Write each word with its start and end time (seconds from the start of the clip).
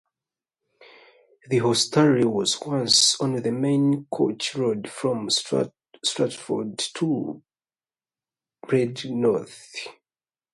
This 1.47 1.61
hostelry 1.61 2.23
was 2.23 2.59
once 2.61 3.21
on 3.21 3.39
the 3.39 3.51
main 3.51 4.07
coach 4.11 4.55
road 4.55 4.89
from 4.89 5.29
Stratford 5.29 6.79
to 6.95 7.43
Bridgnorth. 8.65 9.77